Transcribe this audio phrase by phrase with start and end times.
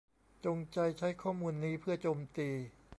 [0.45, 2.49] จงใจใช้ข้อมูลนี้เพื่อโจมตี